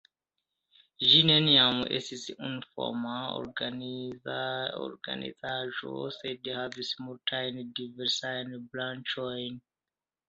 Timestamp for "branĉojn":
8.73-9.63